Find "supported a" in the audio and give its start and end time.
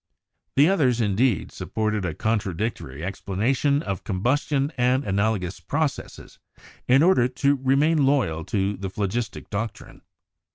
1.51-2.15